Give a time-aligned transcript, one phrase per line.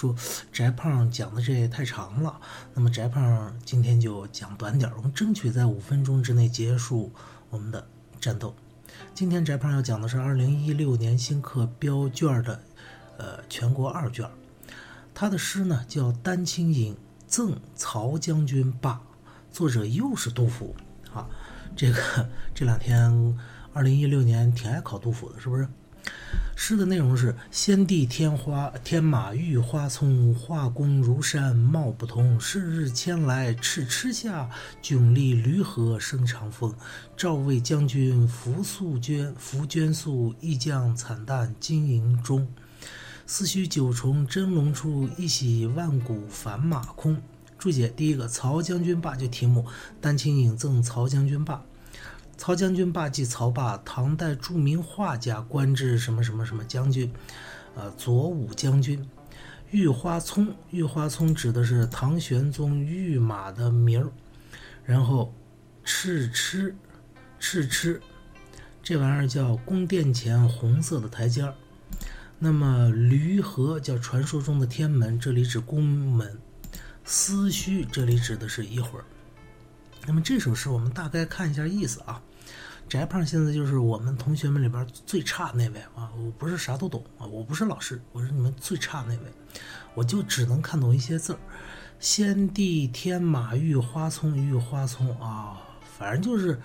[0.00, 0.16] 说
[0.50, 2.40] 翟胖讲的这也太长了，
[2.72, 7.12] 那么翟胖今天就讲短点儿，我们争取在五分钟之内结束
[7.50, 7.86] 我们的
[8.18, 8.54] 战斗。
[9.14, 12.62] 今天翟胖要讲的是二零一六年新课标卷的
[13.18, 14.26] 呃全国二卷，
[15.12, 16.96] 他的诗呢叫《丹青引
[17.26, 19.02] 赠曹将军罢》，
[19.54, 20.74] 作者又是杜甫
[21.12, 21.28] 啊。
[21.76, 23.38] 这个这两天
[23.74, 25.68] 二零一六年挺爱考杜甫的，是不是？
[26.54, 32.38] 诗的内容是：先帝天花天马玉花葱，画工如山貌不同。
[32.38, 34.50] 是日迁来赤赤下，
[34.82, 36.74] 迥立驴河生长风。
[37.16, 42.46] 赵魏将军扶素绢扶绢素，一将惨淡经营中。
[43.26, 47.20] 思绪九重真龙出，一洗万古凡马空。
[47.58, 49.66] 注解：第一个，曹将军罢就题目，
[50.00, 51.62] 丹青引赠曹将军罢。
[52.40, 57.12] 曹将军霸气曹霸，唐代著名画家，官至什么什么什么将军，
[57.74, 59.06] 呃，左武将军。
[59.70, 64.10] 玉花葱，玉花葱指的是唐玄宗御马的名儿。
[64.86, 65.34] 然后，
[65.84, 66.74] 赤赤，
[67.38, 68.00] 赤赤，
[68.82, 71.54] 这玩意儿叫宫殿前红色的台阶儿。
[72.38, 76.38] 那么驴河叫传说中的天门，这里指宫门。
[77.04, 79.04] 思绪这里指的是一会儿。
[80.06, 82.22] 那么这首诗我们大概看一下意思啊。
[82.90, 86.10] 翟胖现在就是我们同学们里边最差那位啊！
[86.18, 89.32] 我不是啥都懂啊，我不是老师，我是你们最差那位，
[89.94, 91.38] 我就只能看懂一些字儿。
[92.00, 95.62] 先帝天马玉花葱，玉花葱啊，
[95.96, 96.60] 反正就是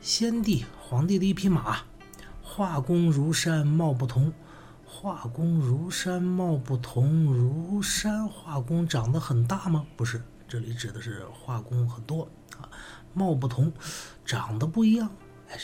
[0.00, 1.76] 先帝皇帝的一匹马。
[2.42, 4.32] 画工如山貌不同，
[4.86, 9.84] 画工如山貌不同，如山画工长得很大吗？
[9.94, 12.26] 不是，这里指的是画工很多
[12.58, 12.64] 啊。
[13.12, 13.70] 貌不同，
[14.24, 15.10] 长得不一样。
[15.48, 15.58] 哎，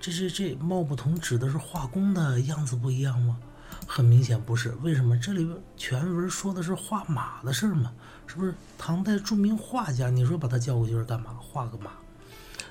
[0.00, 3.38] 这这这貌不同指的是画工的样子不一样吗？
[3.86, 4.70] 很明显不是。
[4.82, 7.92] 为什么这里边全文说的是画马的事儿吗？
[8.26, 10.08] 是不是唐代著名画家？
[10.08, 11.36] 你说把他叫过去是干嘛？
[11.40, 11.90] 画个马。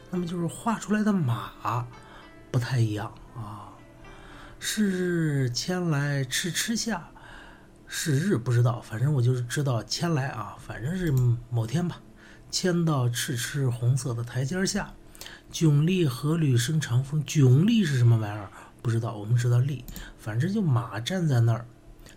[0.09, 1.85] 那么就是画出来的马
[2.51, 3.69] 不太一样啊。
[4.59, 7.07] 是日迁来赤赤下，
[7.87, 11.13] 是日不知道，反正我就是知道迁来啊，反正是
[11.49, 12.01] 某天吧，
[12.49, 14.91] 迁到赤赤红色的台阶下。
[15.55, 18.49] 迥立河闾生长风，迥立是什么玩意儿？
[18.81, 19.15] 不知道。
[19.15, 19.85] 我们知道立，
[20.19, 21.65] 反正就马站在那儿，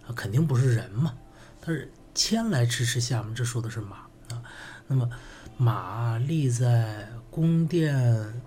[0.09, 1.15] 啊，肯定不是人嘛。
[1.60, 3.99] 它是牵来迟迟下嘛，这说的是马
[4.32, 4.43] 啊。
[4.88, 5.09] 那么
[5.56, 8.43] 马立在宫殿，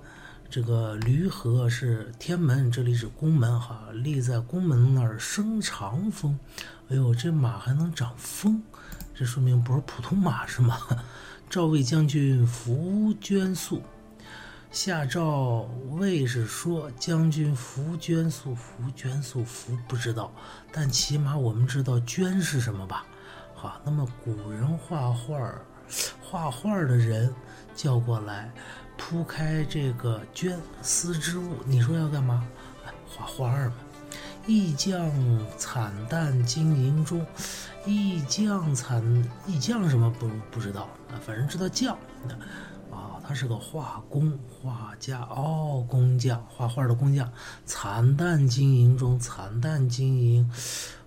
[0.50, 6.38] 这个驴河是天门，这里是宫门哈，立在宫门那儿生长风。
[6.90, 8.62] 哎呦，这马还能长风，
[9.16, 10.78] 这说明不是普通马是吗？
[11.50, 13.81] 赵魏将军扶捐素。
[14.71, 20.31] 下诏魏是说将军服捐素，服捐素，服不知道，
[20.71, 23.05] 但起码我们知道捐是什么吧？
[23.53, 25.53] 好，那么古人画画，
[26.23, 27.33] 画画的人
[27.75, 28.49] 叫过来，
[28.97, 32.47] 铺开这个绢丝织物，你说要干嘛？
[33.05, 33.73] 画画嘛。
[34.47, 35.11] 一将
[35.57, 37.25] 惨淡经营中，
[37.85, 39.03] 一将惨，
[39.45, 41.19] 一将什么不不知道啊？
[41.23, 41.95] 反正知道匠
[42.91, 43.18] 啊。
[43.24, 47.31] 他是个画工画家哦，工匠画画的工匠，
[47.66, 50.52] 惨淡经营中，惨淡经营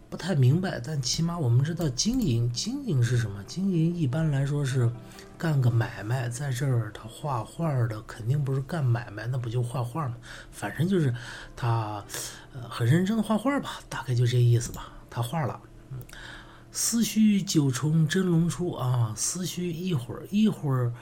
[0.08, 3.44] 不太明白，但起码我们知道经营，经营是什么？
[3.44, 4.90] 经营一般来说是
[5.36, 10.14] 干个买卖，在这儿他画画的肯定不是干买卖，那不就画画吗？
[10.50, 11.14] 反正就是
[11.54, 12.02] 他
[12.54, 14.88] 呃很认真的画画吧，大概就这意思吧。
[15.10, 15.98] 他画了，嗯，
[16.72, 20.94] 思绪九重真龙出啊，思绪一会儿一会儿。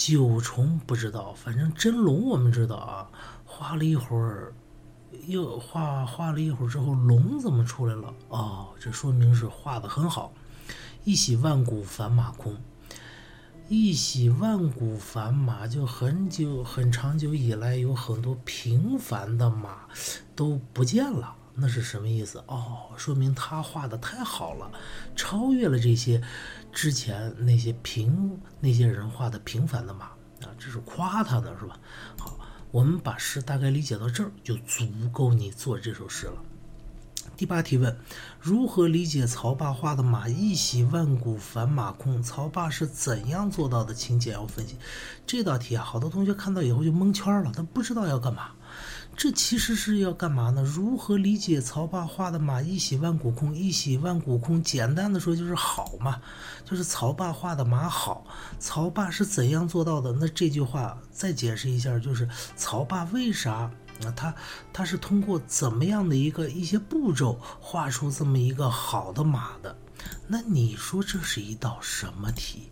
[0.00, 3.06] 九重不知道，反正真龙我们知道啊。
[3.44, 4.54] 画了一会儿，
[5.26, 8.14] 又画画了一会儿之后，龙怎么出来了？
[8.30, 10.32] 哦，这说明是画的很好。
[11.04, 12.56] 一洗万古凡马空，
[13.68, 19.80] 一洗万古凡马，就很久很长久以来有很多平凡的马
[20.34, 21.36] 都不见了。
[21.54, 22.42] 那是什么意思？
[22.46, 24.70] 哦，说明他画的太好了，
[25.14, 26.22] 超越了这些
[26.72, 31.78] 之前那些平那些人画的平凡的马啊，这是夸他的是吧？
[32.18, 32.38] 好，
[32.70, 36.34] 我们把诗大概理解到这儿，就足够你做这首诗了。
[37.36, 37.98] 第八提问：
[38.38, 42.22] 如何理解曹霸画的马一洗万古凡马空？
[42.22, 43.94] 曹霸是怎样做到的？
[43.94, 44.76] 请简要分析。
[45.26, 48.50] 这道题啊，好多同学看到以后就蒙圈了，他不知道要干嘛。
[49.20, 50.62] 这其实是要干嘛呢？
[50.62, 53.54] 如何理解曹霸画的马一洗万古空？
[53.54, 56.22] 一洗万古空，简单的说就是好嘛，
[56.64, 58.26] 就是曹霸画的马好。
[58.58, 60.10] 曹霸是怎样做到的？
[60.12, 62.26] 那这句话再解释一下，就是
[62.56, 63.70] 曹霸为啥
[64.00, 64.34] 那他
[64.72, 69.76] 他是通过怎么样的一个一些步骤画出这么一个好的马的？
[70.26, 72.70] 那你说这是一道什么题？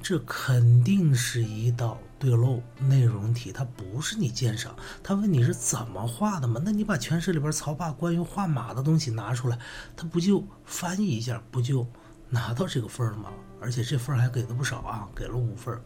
[0.00, 4.74] 这肯定是一道对漏内容题，它不是你鉴赏。
[5.02, 6.60] 他问你是怎么画的嘛？
[6.64, 9.58] 那你把全诗里边曹霸关于画马的东西拿出来，
[9.96, 11.86] 他不就翻译一下，不就
[12.30, 13.30] 拿到这个分了吗？
[13.60, 15.78] 而且这分还给的不少啊，给了五分。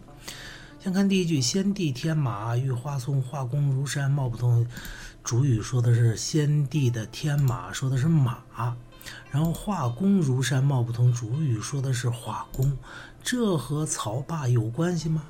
[0.78, 4.66] 先看第一句：“先帝天马，玉花松，画工如山，貌不同。”
[5.22, 8.38] 主语说的是先帝的天马，说的是马。
[9.30, 11.12] 然后画工如山，貌不同。
[11.12, 12.78] 主语说的是画工，
[13.22, 15.24] 这和曹霸有关系吗？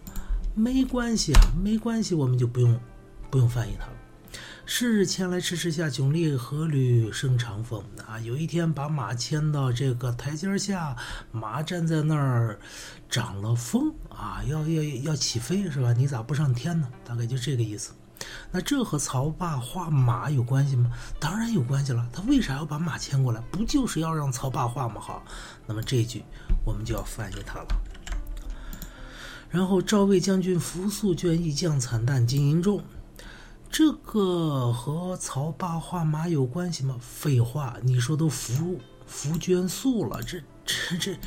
[0.54, 2.78] 没关系啊，没关系，我们就不用
[3.30, 3.92] 不用翻译它了。
[4.66, 8.20] 是日牵来迟迟下，迥立何履生长风啊！
[8.20, 10.94] 有一天把马牵到这个台阶下，
[11.32, 12.56] 马站在那儿，
[13.08, 15.92] 长了风啊，要要要起飞是吧？
[15.92, 16.88] 你咋不上天呢？
[17.04, 17.92] 大概就这个意思。
[18.52, 20.92] 那这和曹霸画马有关系吗？
[21.18, 22.08] 当然有关系了。
[22.12, 23.40] 他为啥要把马牵过来？
[23.50, 25.00] 不就是要让曹霸画吗？
[25.00, 25.24] 好，
[25.66, 26.22] 那么这句
[26.64, 27.66] 我们就要翻译它了。
[29.50, 32.82] 然后赵魏将军扶素倦意将惨淡经营中。
[33.68, 36.96] 这个和曹霸画马有关系吗？
[37.00, 41.18] 废话，你说都扶扶捐素了，这这这，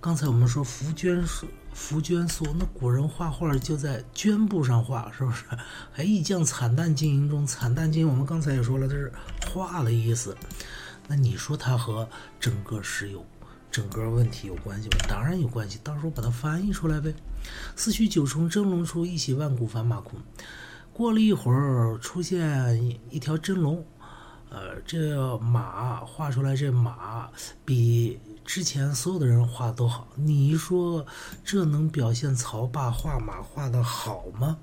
[0.00, 5.44] 刚才我们说扶捐素，扶捐素，那古人画画就在绢布上画，是不是？
[5.90, 9.10] 还意将惨淡经营中，惨淡经营，我们刚才也说了，这是
[9.50, 10.36] 画的意思。
[11.08, 12.06] 那你说它和
[12.38, 13.24] 整个诗有
[13.76, 14.96] 整个问题有关系吗？
[15.06, 17.12] 当然有关系，到时候把它翻译出来呗。
[17.76, 20.18] 四驱九重真龙出，一洗万古翻马空。
[20.94, 23.84] 过了一会儿，出现一条真龙，
[24.48, 27.30] 呃，这马画出来，这马
[27.66, 30.08] 比之前所有的人画的都好。
[30.14, 31.04] 你说
[31.44, 34.56] 这能表现曹霸画马画的好吗？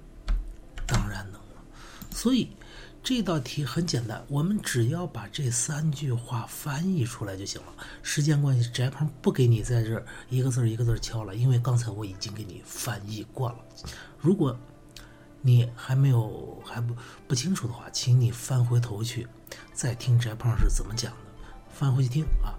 [0.88, 1.64] 当然能了。
[2.10, 2.50] 所以
[3.04, 7.68] 这道题很简单，我们只要把这三句话翻译出来就行了。
[8.02, 13.58] 时间关系，翟鹏不给你在这儿一个字一个字敲了，因为刚才我已经给你翻译过了。
[14.18, 14.58] 如果
[15.42, 16.96] 你还没有还不
[17.28, 19.28] 不清楚的话，请你翻回头去，
[19.74, 21.18] 再听翟胖是怎么讲的，
[21.74, 22.56] 翻回去听啊。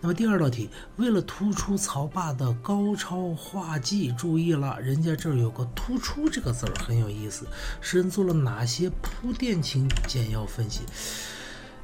[0.00, 7.46] 那么第二道题，为了突出曹霸的高超画技，注意了，人家这儿有个“突出”这个字儿很有意思。
[7.80, 9.60] 诗人做了哪些铺垫？
[9.60, 10.82] 请简要分析。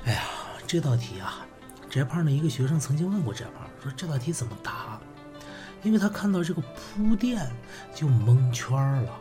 [0.04, 0.22] 哎呀，
[0.64, 1.44] 这道题啊，
[1.90, 5.00] 翟胖的一个学生曾经问过翟胖，说这道题怎么答？
[5.82, 7.50] 因为他看到这个铺垫
[7.94, 9.18] 就蒙圈了。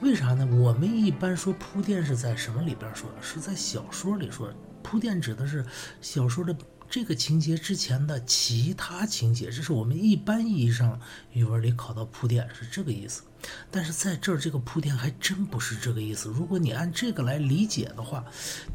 [0.00, 0.46] 为啥呢？
[0.52, 3.22] 我们一般说铺垫是在什么里边说的？
[3.22, 4.52] 是在小说里说。
[4.82, 5.64] 铺垫指的是
[6.00, 6.54] 小说的
[6.92, 11.00] 这个情节之前的其他情节，这是我们一般意义上
[11.32, 13.22] 语文里考到铺垫是这个意思。
[13.70, 16.28] 但是在这儿这个铺垫还真不是这个意思。
[16.28, 18.22] 如果你按这个来理解的话，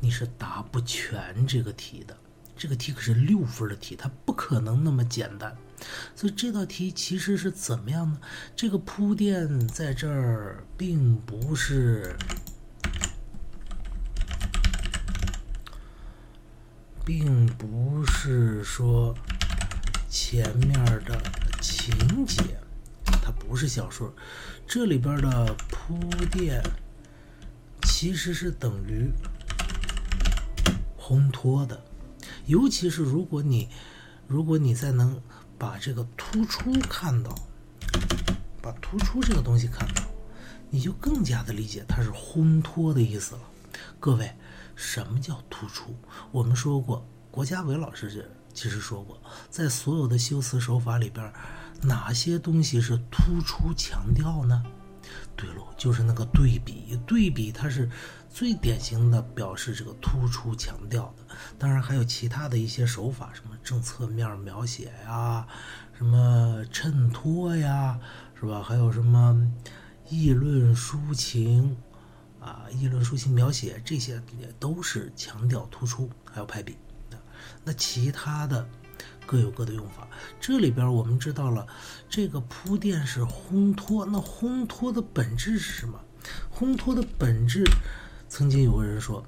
[0.01, 2.17] 你是答不全这个题的。
[2.57, 5.55] 这个题可是六分的题，它不可能那么简单。
[6.15, 8.19] 所以这道题其实是怎么样呢？
[8.55, 12.15] 这个铺垫在这儿并不是，
[17.07, 19.15] 并不是说
[20.09, 20.73] 前面
[21.05, 21.17] 的
[21.61, 22.43] 情节，
[23.05, 24.13] 它不是小说，
[24.67, 25.97] 这里边的铺
[26.29, 26.61] 垫
[27.83, 29.09] 其实是等于
[30.99, 31.81] 烘托的，
[32.45, 33.69] 尤其是如果你，
[34.27, 35.17] 如果你再能。
[35.59, 37.33] 把这个突出看到，
[38.61, 40.03] 把突出这个东西看到，
[40.69, 43.41] 你就更加的理解它是烘托的意思了。
[43.99, 44.31] 各位，
[44.77, 45.95] 什么叫突出？
[46.31, 49.19] 我们说过，国家伟老师其实说过，
[49.49, 51.33] 在所有的修辞手法里边，
[51.81, 54.63] 哪些东西是突出强调呢？
[55.35, 57.89] 对喽，就是那个对比，对比它是
[58.29, 61.35] 最典型的表示这个突出强调的。
[61.57, 65.47] 当然还有其他的一些手法，什么正侧面描写呀，
[65.97, 67.99] 什么衬托呀，
[68.39, 68.61] 是吧？
[68.61, 69.35] 还有什么
[70.07, 71.75] 议论抒情
[72.47, 76.77] 啊，议论抒情描写这些也都是强调突出，还有排比。
[77.63, 78.67] 那其他的。
[79.27, 80.07] 各有各的用法。
[80.39, 81.67] 这里边我们知道了，
[82.09, 84.05] 这个铺垫是烘托。
[84.05, 85.99] 那烘托的本质是什么？
[86.49, 87.65] 烘托的本质，
[88.29, 89.21] 曾经有个人说，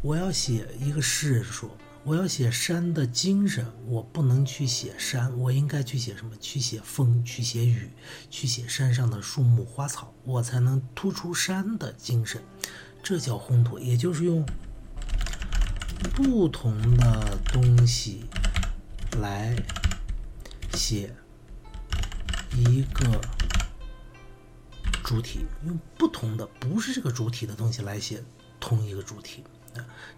[0.00, 1.68] 我要写一个诗人说，
[2.04, 6.36] 我要写山的精神，我不能去写山，我应该去写什么？
[6.40, 7.90] 去写风，去写雨，
[8.28, 12.42] 去写山上的树木花草，我才能突出山的精神。
[13.02, 14.44] 这叫烘托，也就是用
[16.14, 18.24] 不同的东西。
[19.20, 19.54] 来
[20.72, 21.14] 写
[22.56, 23.20] 一个
[25.04, 28.24] 主体，用不同的不是这个主体的东西来写
[28.58, 29.20] 同一个主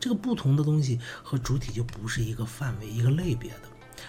[0.01, 3.61] 这个不同的东西和主体就不是一个范围、一个类别的。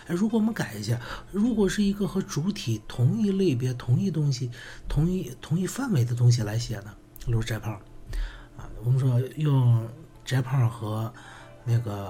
[0.07, 0.99] 哎，如果我们改一下，
[1.31, 4.51] 如果是一个和主体同一类别、同一东西、
[4.89, 6.93] 同一同一范围的东西来写呢？
[7.25, 7.73] 比如翟胖，
[8.57, 9.87] 啊，我们说用
[10.25, 11.11] 翟胖和
[11.63, 12.09] 那个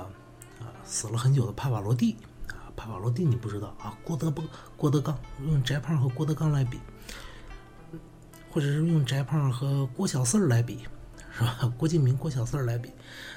[0.60, 2.16] 啊死了很久的帕瓦罗蒂
[2.48, 6.80] 啊，帕瓦罗蒂你不知道啊，郭德纲，郭德纲用翟胖和郭德纲来比，
[8.50, 10.80] 或者是用翟胖和郭小四儿来比。
[11.38, 11.74] 是吧？
[11.78, 12.90] 郭敬明、郭小四儿来比，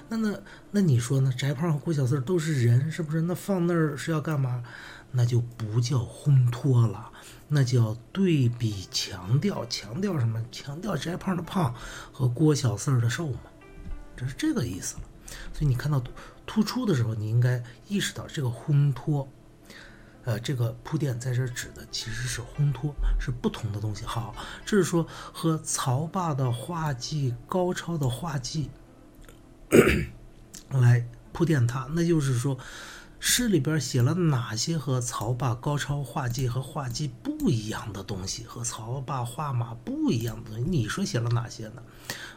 [0.09, 0.39] 那那
[0.71, 1.33] 那你说呢？
[1.37, 3.23] 翟胖和郭小四儿都是人，是不是？
[3.23, 4.63] 那放那儿是要干嘛？
[5.11, 7.11] 那就不叫烘托了，
[7.49, 10.41] 那叫对比强调，强调什么？
[10.53, 11.75] 强调翟胖的胖
[12.13, 13.41] 和郭小四儿的瘦嘛，
[14.17, 15.03] 这是这个意思了。
[15.53, 16.03] 所以你看到
[16.47, 19.27] 突出的时候，你应该意识到这个烘托。
[20.29, 24.05] 呃，这个铺垫在这指的其实是烘托，是不同的东西。
[24.05, 24.35] 好，
[24.67, 28.69] 这是说和曹霸的画技高超的画技
[30.69, 32.59] 来铺垫它，那就是说
[33.19, 40.65] 诗里边写了哪些和曹霸高超画技和画技不一样的东西，和曹霸画马不一样的东西。
[40.69, 41.83] 你说写了哪些呢？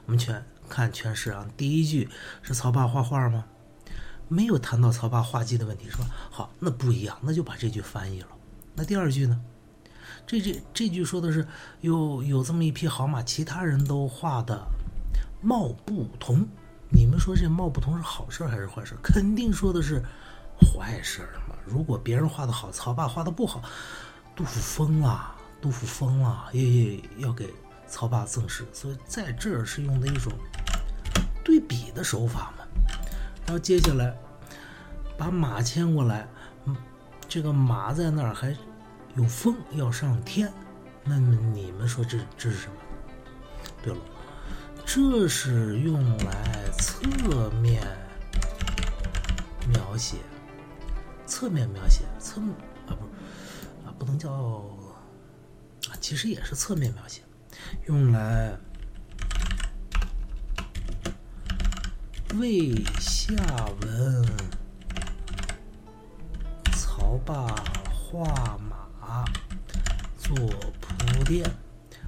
[0.05, 2.07] 我们全看全诗啊，第一句
[2.41, 3.43] 是曹霸画画吗？
[4.31, 6.05] 没有谈到曹霸画技的问题，是吧？
[6.31, 8.27] 好，那不一样，那就把这句翻译了。
[8.73, 9.37] 那第二句呢？
[10.25, 11.45] 这这这句说的是
[11.81, 14.65] 有有这么一匹好马，其他人都画的
[15.41, 16.47] 貌不同。
[16.89, 18.95] 你们说这貌不同是好事还是坏事？
[19.03, 20.01] 肯定说的是
[20.61, 21.55] 坏事嘛。
[21.65, 23.61] 如果别人画的好，曹霸画的不好，
[24.33, 27.53] 杜甫疯了，杜甫疯了，也要给
[27.85, 28.65] 曹霸赠诗。
[28.71, 30.31] 所以在这儿是用的一种
[31.43, 32.60] 对比的手法嘛。
[33.45, 34.15] 然后接下来
[35.17, 36.27] 把马牵过来，
[37.27, 38.55] 这个马在那儿还
[39.15, 40.51] 有风要上天，
[41.03, 42.73] 那么你们说这这是什么？
[43.83, 43.99] 对了，
[44.85, 47.81] 这是用来侧面
[49.67, 50.17] 描写，
[51.25, 52.39] 侧面描写侧
[52.87, 53.05] 啊不
[53.85, 57.21] 啊不能叫啊，其实也是侧面描写，
[57.87, 58.57] 用来。
[62.39, 63.33] 为下
[63.81, 64.25] 文
[66.73, 67.53] 曹霸
[67.91, 69.25] 画马
[70.17, 70.35] 做
[70.79, 71.49] 铺垫，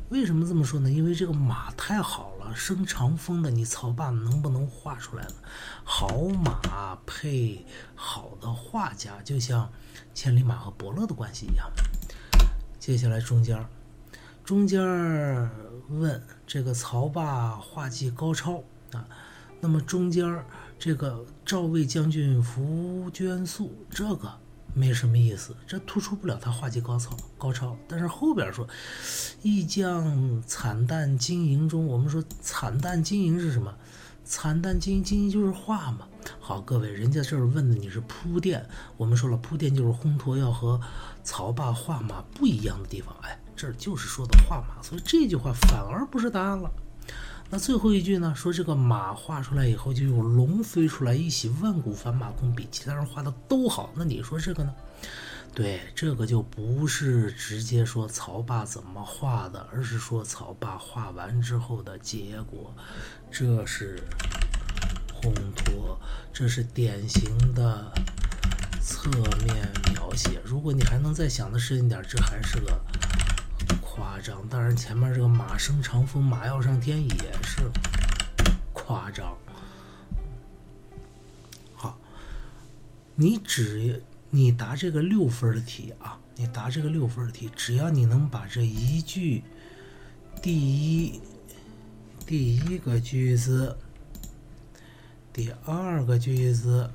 [0.10, 0.90] 为什么这么说呢？
[0.90, 5.34] 因为这个马太好了，生长风的，你曹霸能不能画出来呢？
[5.84, 9.70] 好马配好的画家，就像
[10.14, 11.70] 千里马和伯乐的关系一样。
[12.80, 13.66] 接下来中间儿
[14.46, 15.52] 中间儿
[15.90, 18.64] 问这个曹霸画技高超
[18.94, 19.06] 啊。
[19.64, 20.44] 那么中间
[20.78, 24.30] 这个赵魏将军苻娟素，这个
[24.74, 27.78] 没什么意思，这突出不了他画技高超高超。
[27.88, 28.68] 但是后边说，
[29.42, 33.74] 一将惨淡经营中，我们说惨淡经营是什么？
[34.26, 36.10] 惨淡经营经营就是画嘛。
[36.42, 38.68] 好，各位，人家这儿问的你是铺垫，
[38.98, 40.78] 我们说了铺垫就是烘托，要和
[41.24, 43.16] 曹霸画马不一样的地方。
[43.22, 46.70] 哎，这儿就是说的画马，所以这句话反而不是答案了。
[47.54, 48.34] 那最后一句呢？
[48.36, 53.92] 说这个马画出来以后，就有龙飞出来，一起万古凡马空，比其他人画的都好。
[53.96, 54.74] 那你说这个呢？
[55.54, 62.74] 对，这个就不是直接说曹霸怎么画的，而是说曹霸画完之后的结果。
[63.30, 64.02] 这是
[65.22, 65.96] 烘托，
[66.34, 67.94] 这是典型的
[68.82, 69.12] 侧
[69.46, 70.42] 面描写。
[70.44, 72.82] 如果你还能再想的深一点，这还是个。
[73.82, 77.70] 夸张，当然前面这个马生长风，马要上天也是
[78.74, 79.38] 夸张。
[81.76, 81.98] 好，
[83.16, 89.44] 你只你答这个六分的题啊，你答这个六分的题，只要你能把这一句
[90.42, 91.22] 第一
[92.26, 93.78] 第一个句子、
[95.32, 96.90] 第二个句子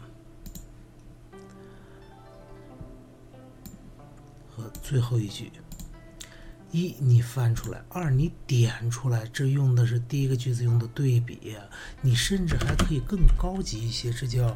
[4.50, 5.52] 和最后一句。
[6.70, 9.26] 一，你翻出来；二，你点出来。
[9.32, 11.56] 这用的是第一个句子用的对比，
[12.02, 14.54] 你甚至还可以更高级一些，这叫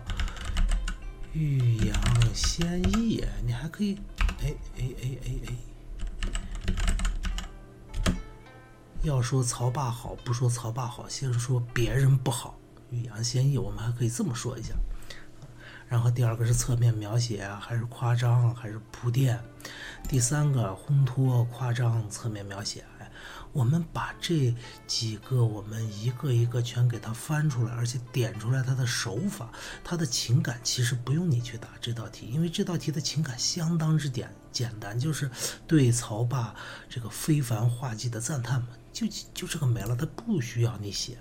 [1.33, 3.25] 欲扬先抑。
[3.47, 3.99] 你还可以，
[4.43, 5.31] 哎哎哎哎
[8.05, 8.15] 哎，
[9.03, 12.59] 要说曹霸好，不说曹霸好，先说别人不好。
[12.91, 14.75] 欲扬先抑，我们还可以这么说一下。
[15.93, 19.39] 然后第二个是侧面描写啊，还是夸张，还是铺垫？
[20.09, 22.83] 第三个烘托、夸张、侧面描写。
[22.99, 23.13] 哎，
[23.53, 24.55] 我们把这
[24.87, 29.53] 几个，我们一个一个全给它翻出来，而且点出来它的手法、
[29.85, 30.59] 它的情感。
[30.63, 35.31] 其实不用你去答这道题，因为这道题的情感相当之简简单，就是
[35.67, 36.55] 对曹霸
[36.89, 41.19] 这个非凡画技的赞叹嘛，就就这个没了，它不需要你写。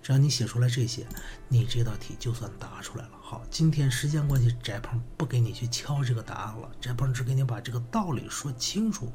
[0.00, 1.04] 只要你写出来这些，
[1.48, 3.10] 你这道题就算答出来了。
[3.28, 9.10] 好，今天时间关系，翟鹏不给你去敲这个答案了，翟鹏只给你把这个道理说清楚。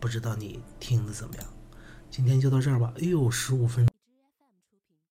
[0.00, 1.46] 不知道你听的怎么样？
[2.10, 2.92] 今天就到这儿吧。
[2.96, 3.93] 哎呦，十五分。